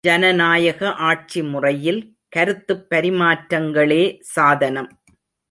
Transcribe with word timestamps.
ஜனநாயக 0.03 0.79
ஆட்சி 1.01 1.43
முறையில் 1.43 1.99
கருத்துப் 2.29 2.85
பரிமாற்றங்களே 2.89 4.03
சாதனம்! 4.31 4.89